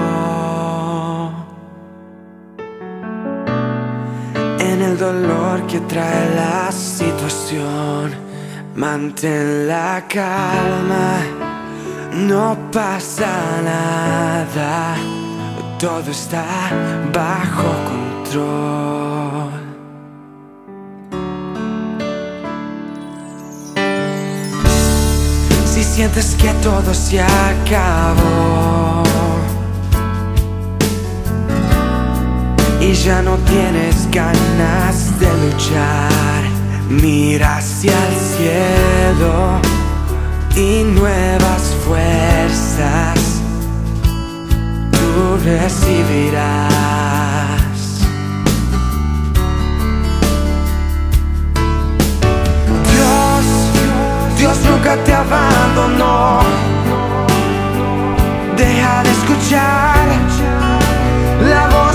En 4.59 4.81
el 4.81 4.97
dolor 4.97 5.65
que 5.67 5.80
trae 5.81 6.35
la 6.35 6.72
situación 6.72 8.13
Mantén 8.76 9.67
la 9.67 10.03
calma. 10.07 11.19
No 12.13 12.57
pasa 12.72 13.61
nada 13.63 14.95
Todo 15.80 16.11
está 16.11 16.45
bajo 17.13 17.69
control. 17.89 18.94
sientes 25.95 26.35
que 26.35 26.51
todo 26.61 26.93
se 26.93 27.22
acabó. 27.22 29.01
Y 32.81 32.91
ya 32.91 33.22
no 33.22 33.38
tienes 33.38 34.11
ganas 34.11 35.17
de 35.22 35.27
luchar, 35.43 36.41
mira 36.89 37.57
hacia 37.57 37.93
el 38.09 38.15
cielo 38.35 39.61
y 40.57 40.84
nuevas 40.84 41.63
fuerzas. 41.85 43.17
Tú 44.91 45.38
recibirás. 45.45 46.85
Dios 54.45 54.59
nunca 54.69 54.95
te 55.03 55.11
abandonó. 55.11 56.41
Deja 58.55 59.01
de 59.01 59.09
escuchar 59.09 60.05
la 61.49 61.67
voz. 61.69 61.94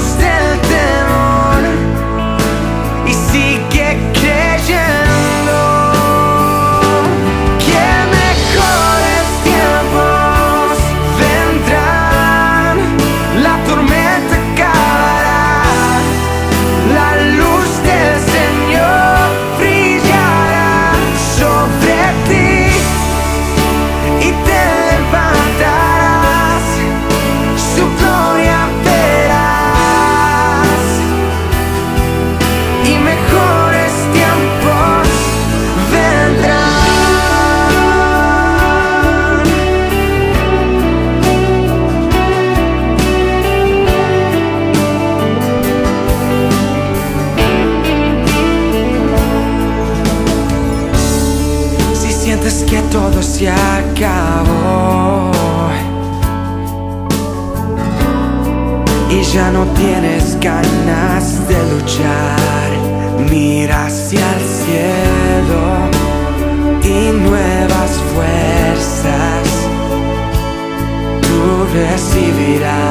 escuchar, 62.00 63.30
mira 63.30 63.86
hacia 63.86 64.32
el 64.34 64.40
cielo 64.40 65.62
y 66.82 67.12
nuevas 67.12 67.90
fuerzas 68.14 69.48
tú 71.20 71.66
recibirás. 71.74 72.89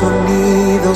Un 0.00 0.26
sonido 0.26 0.94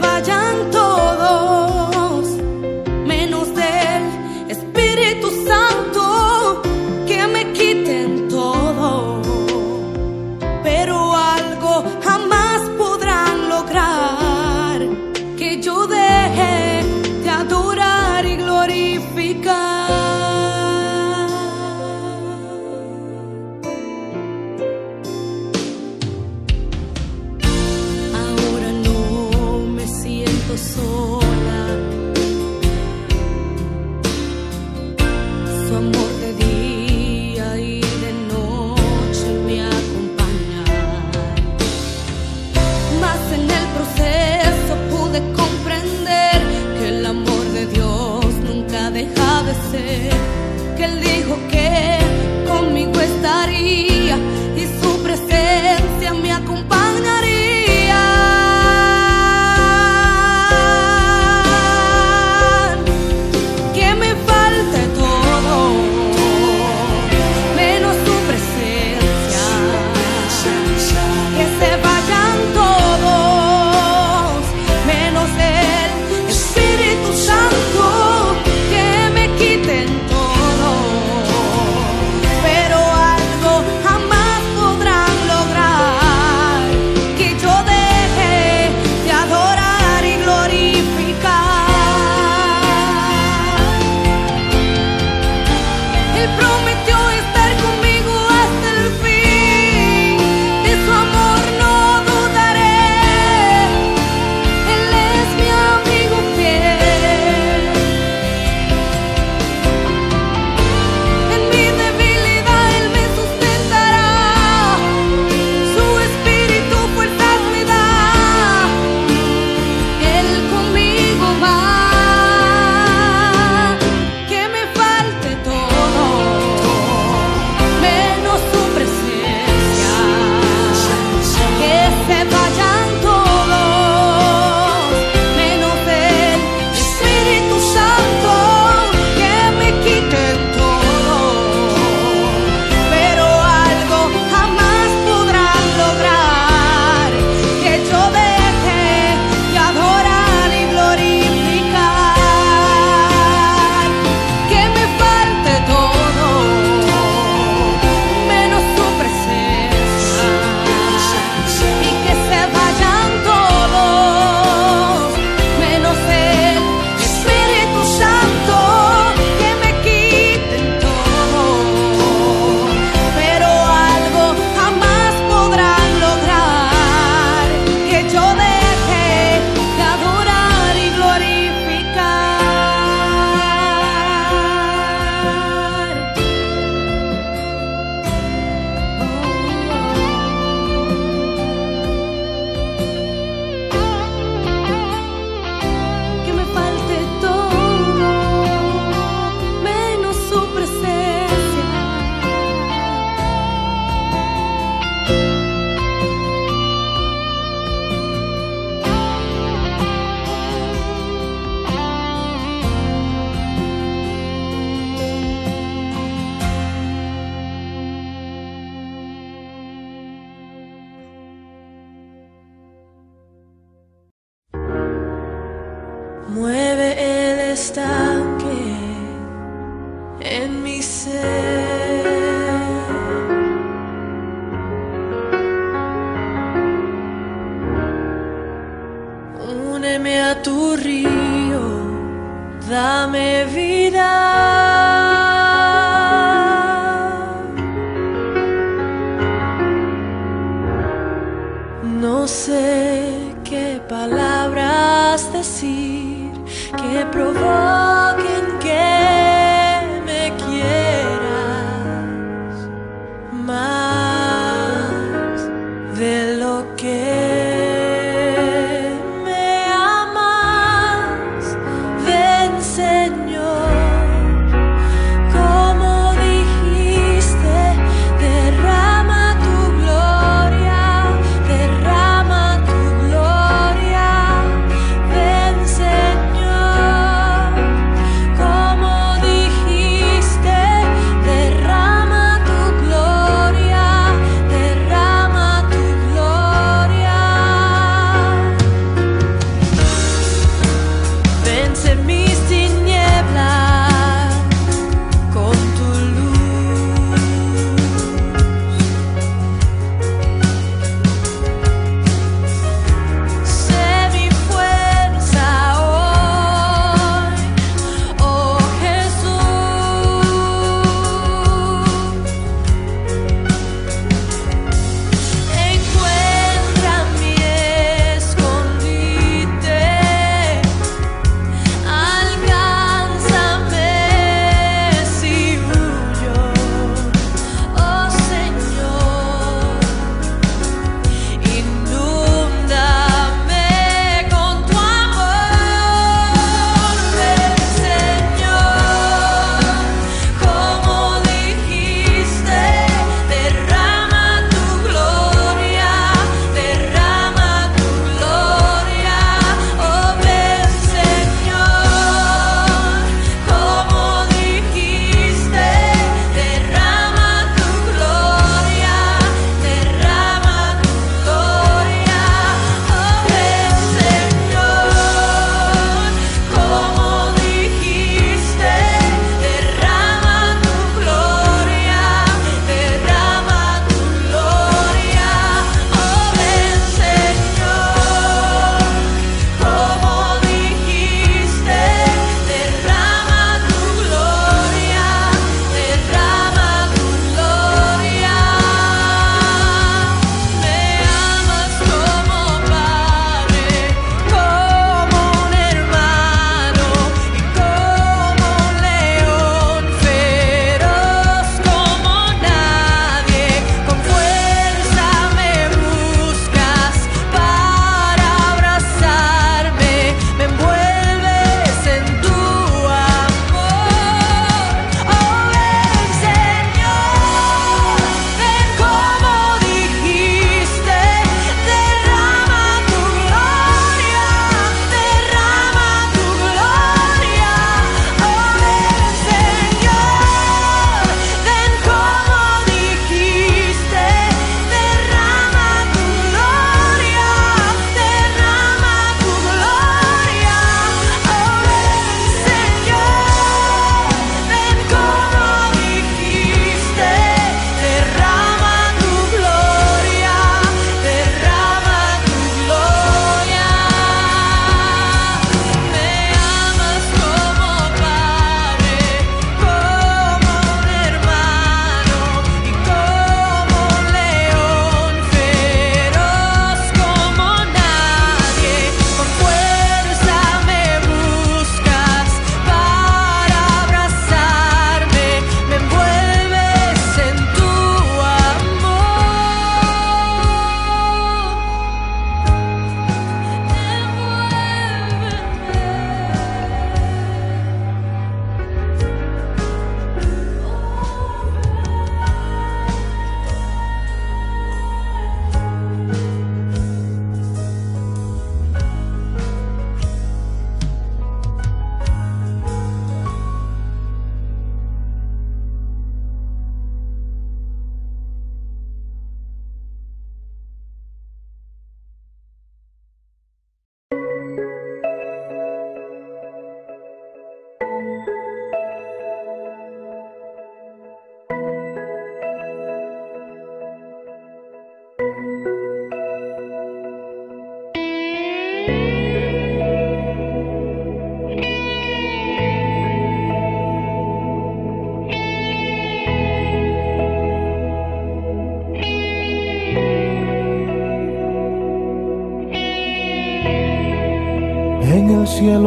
que 0.00 0.37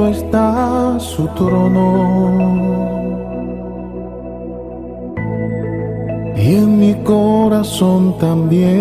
está 0.07 0.99
su 0.99 1.27
trono. 1.29 2.51
Y 6.35 6.55
en 6.55 6.79
mi 6.79 6.93
corazón 7.03 8.17
también. 8.17 8.71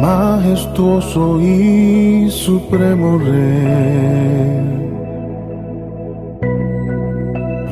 Majestuoso 0.00 1.40
y 1.40 2.28
supremo 2.30 3.18
rey. 3.18 4.60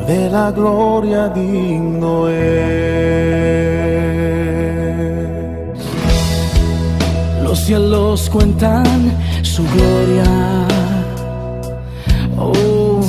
De 0.07 0.31
la 0.31 0.53
gloria 0.53 1.29
digno 1.29 2.29
es. 2.29 3.88
Cielos 7.69 8.31
cuentan 8.31 9.13
su 9.43 9.63
gloria. 9.75 10.25
Oh, 12.39 13.03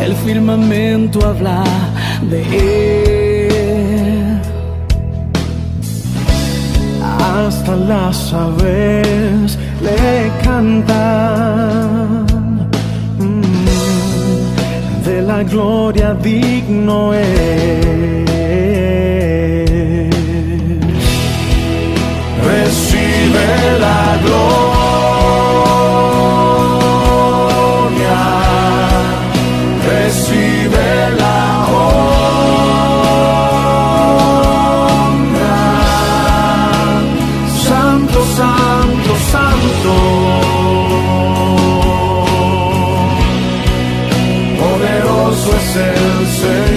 el 0.00 0.14
firmamento 0.14 1.18
habla 1.26 1.64
de 2.30 2.40
él. 4.12 4.40
Hasta 7.02 7.74
las 7.74 8.32
aves 8.32 9.58
le 9.82 10.30
cantan. 10.44 12.26
Mm, 13.18 15.04
De 15.04 15.22
la 15.22 15.42
gloria 15.42 16.14
digno 16.14 17.12
es. 17.12 18.39
La 23.50 24.16
gloria, 24.24 24.60
recibe 29.88 30.88
la 31.18 31.40
honra. 31.72 32.06
Santo, 37.66 38.18
santo, 38.38 39.10
santo. 39.32 39.92
Poderoso 44.60 45.48
es 45.56 45.70
el 45.76 46.26
Señor. 46.38 46.69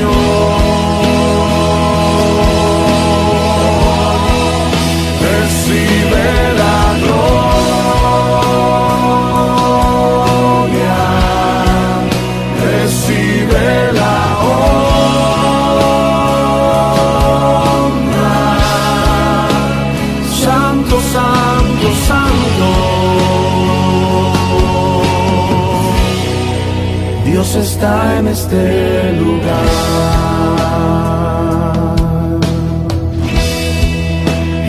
Está 27.56 28.18
en 28.18 28.28
este 28.28 29.14
lugar. 29.14 29.70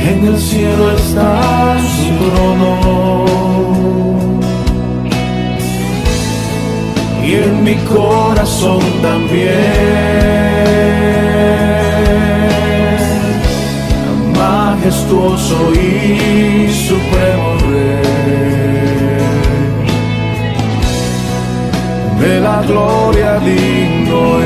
En 0.06 0.26
el 0.28 0.38
cielo 0.38 0.90
está 0.92 1.76
su 1.96 2.08
trono. 2.24 3.24
Y 7.24 7.34
en 7.34 7.64
mi 7.64 7.74
corazón 7.96 8.80
también. 9.00 9.54
Majestuoso 14.36 15.72
y 15.72 16.70
supremo 16.70 17.43
De 22.24 22.40
la 22.40 22.62
gloria 22.66 23.38
digno 23.38 24.43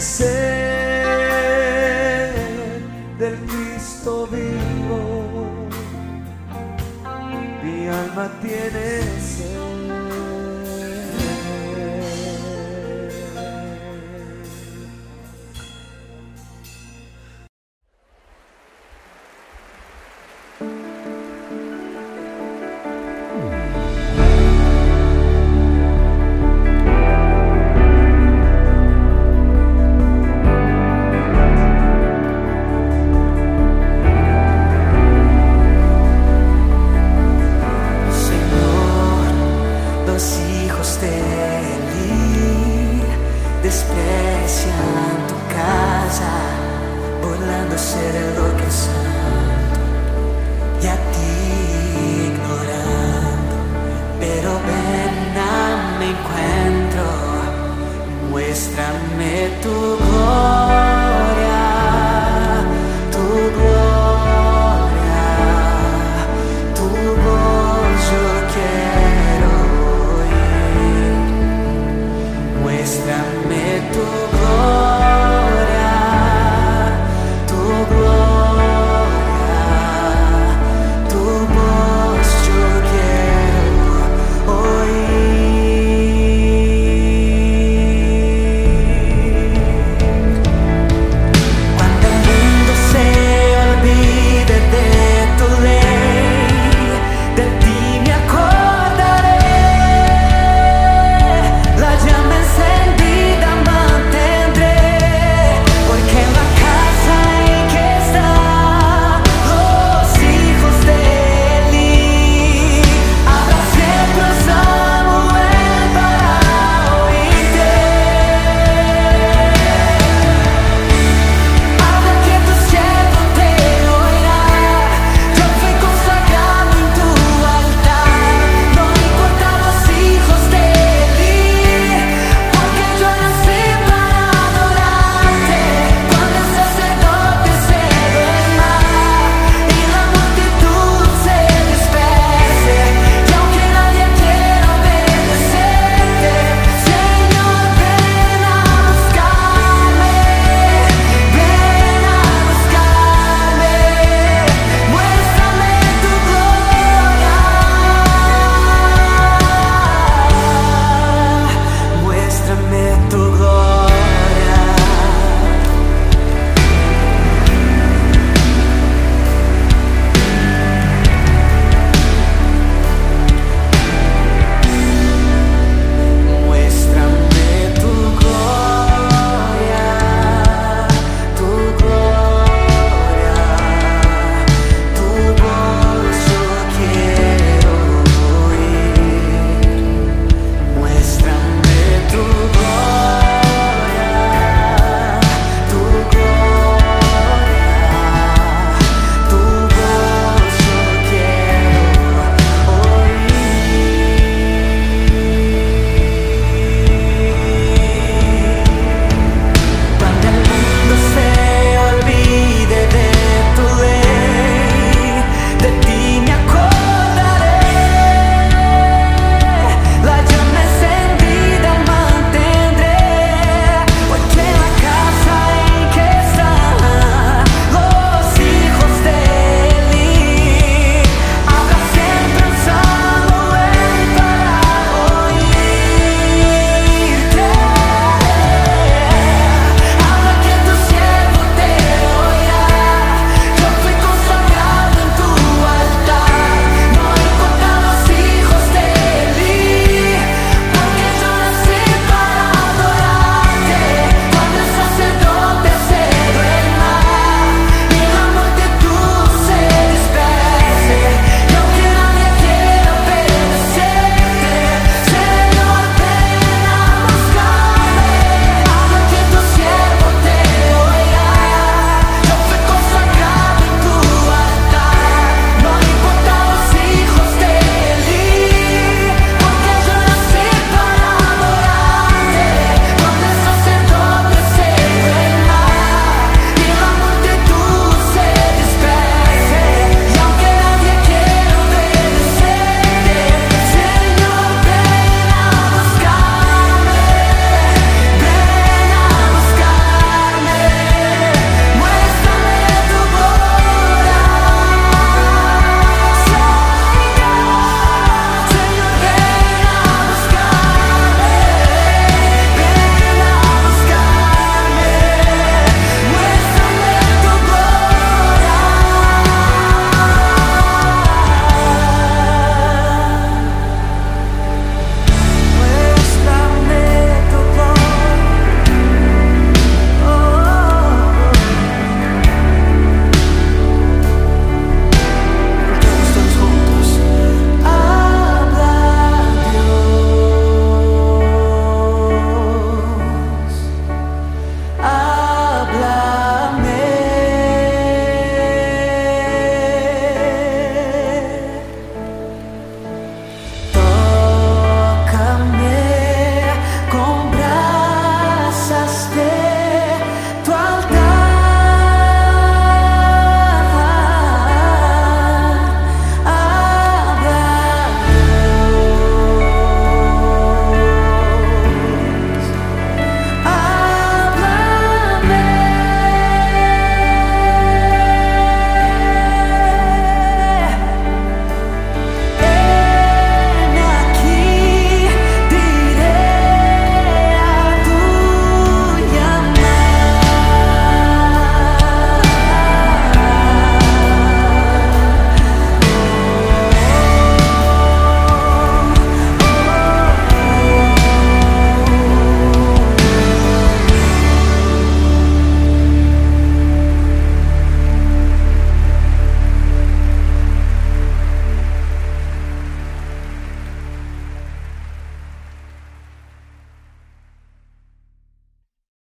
sed 0.00 0.30
del 3.18 3.38
Cristo 3.46 4.26
vivo. 4.26 5.68
Mi 7.62 7.88
alma 7.88 8.30
tiene 8.40 9.20